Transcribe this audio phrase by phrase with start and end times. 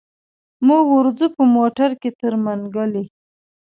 [0.67, 3.05] موږ ورځو په موټر کي تر منګلي.